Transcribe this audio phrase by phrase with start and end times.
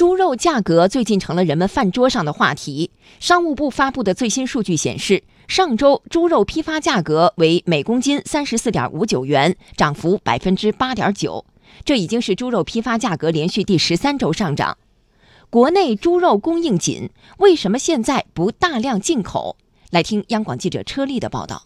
[0.00, 2.90] 猪肉价格最近成了人们饭桌上的话题。
[3.18, 11.44] 商务部发布的最新数据显示，上周猪肉批发价格为每公斤三十四点五九元，涨幅百分之八点九。
[11.84, 14.78] 这已经是猪肉批发价格连续第十三周上涨。
[15.50, 19.58] 国内猪肉供应紧，为什么现在不大量进口？
[19.90, 21.64] 来听央广记者车丽的报道。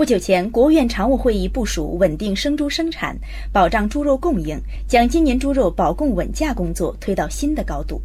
[0.00, 3.14] 不久前，国务院常务会议部署稳定生猪生产，
[3.52, 4.58] 保障猪肉供应，
[4.88, 8.00] 将今年猪肉保供稳价工作推到新的高度。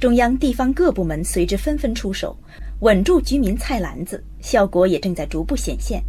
[0.00, 2.34] 中央、地方各部门随之纷纷出手，
[2.80, 6.02] 稳住居民菜篮子，效果也正在逐步显现。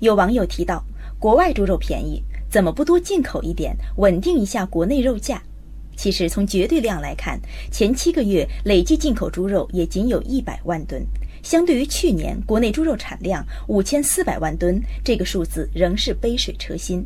[0.00, 0.84] 有网友提到，
[1.18, 5.42] 国外猪肉便宜，怎么不多进口一点，稳定一下国内肉价？
[5.96, 7.40] 其实，从绝对量来看，
[7.70, 11.04] 前七个月累计进口猪肉也仅有一百万吨，
[11.42, 17.04] 相对于去年国内猪肉产量五千四百万吨，这个数字仍是杯水车薪。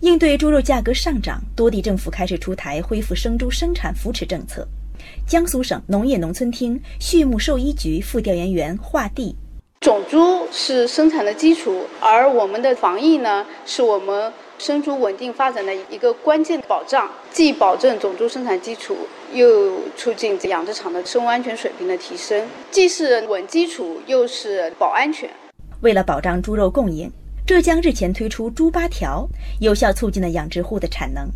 [0.00, 4.66] 应对猪肉价格上涨，多地政府开始出台恢复生猪生产扶持政策。
[5.26, 9.34] 江苏省农业农村厅畜牧兽医局副调研员华地：
[9.88, 14.30] 种猪是生产的基础，而我们的防疫呢，是我们。
[14.58, 18.96] 生猪稳定发展的一个关键保障，既保证种猪生产基础，
[19.32, 25.30] 又促进养殖场的生物安全水平的提升，既是稳基础，又是保安全。
[25.80, 27.08] 为了保障猪肉供应，
[27.46, 29.26] 浙江日前推出“猪八条”，
[29.62, 31.28] 有效促进了养殖户的产能。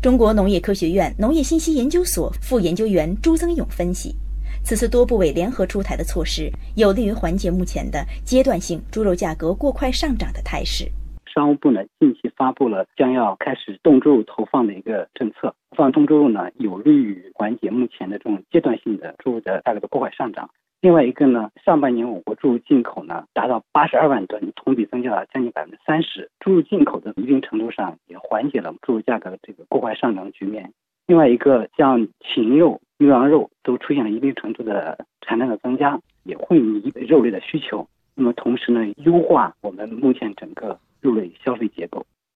[0.00, 4.14] 中国农业科学院农业信息研究所副研究员朱增勇分析，
[4.62, 10.84] 此次多部委联合出台的措施，有利于缓解目前的阶段性猪肉价格过快上涨的态势。
[11.26, 20.50] 商务部呢近期发布了将要开始冻猪肉投放的一个政策，放冻猪肉呢有利于缓解目前的这种阶段性的猪肉的价格的过快上涨。
[20.80, 30.72] 另外一个呢，上半年我国猪肉进口呢达到八十二万吨，同比增加了将近百分之三十，猪肉进口的一定程度上也缓解了猪肉价格的这个过快上涨的局面。
[31.06, 37.88] 另外一个像禽肉、牛羊肉都出现了一定程度的产量的增加，也会弥补肉类的需求。
[38.14, 42.04] 那么同时呢，优化我们目前整个肉类消费结构。